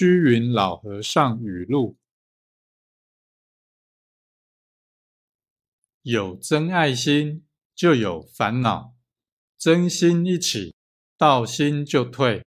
[0.00, 1.98] 虚云老和尚语录。
[6.02, 7.44] 有真爱心
[7.74, 8.94] 就有烦恼
[9.58, 10.76] 真心一起
[11.16, 12.47] 道心就退。